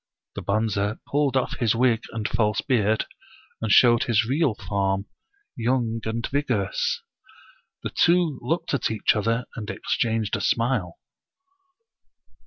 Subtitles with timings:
[0.33, 3.05] The Bonze pulled off his wig and false beard,
[3.61, 5.05] and showed his real form,
[5.55, 7.03] young and vigorous.
[7.83, 10.97] The two looked at each other and exchanged a smile.